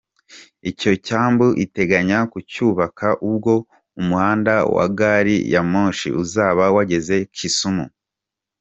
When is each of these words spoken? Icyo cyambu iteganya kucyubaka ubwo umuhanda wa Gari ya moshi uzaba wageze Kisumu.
Icyo 0.69 0.91
cyambu 1.05 1.47
iteganya 1.65 2.17
kucyubaka 2.31 3.07
ubwo 3.27 3.53
umuhanda 3.99 4.53
wa 4.75 4.85
Gari 4.97 5.35
ya 5.53 5.61
moshi 5.71 6.09
uzaba 6.23 6.63
wageze 6.75 7.17
Kisumu. 7.35 7.85